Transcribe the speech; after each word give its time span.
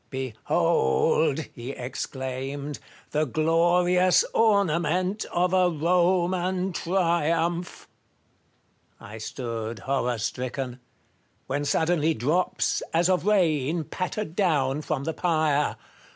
"Behold," 0.09 1.45
he 1.53 1.73
exclaimed," 1.73 2.79
the 3.11 3.25
glorious 3.27 4.25
ornament 4.33 5.25
of 5.31 5.53
a 5.53 5.69
Koman 5.69 6.73
triumph!" 6.73 7.87
I 8.99 9.19
stood 9.19 9.77
horror 9.77 10.17
stricken; 10.17 10.79
when 11.45 11.65
suddenly 11.65 12.15
drops, 12.15 12.81
as 12.95 13.09
of 13.09 13.27
rain, 13.27 13.83
pattered 13.83 14.35
down 14.35 14.81
from 14.81 15.03
the 15.03 15.13
pyre. 15.13 15.75